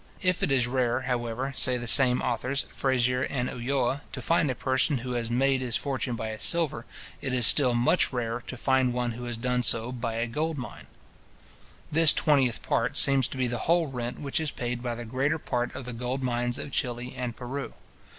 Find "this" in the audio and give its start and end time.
11.91-12.13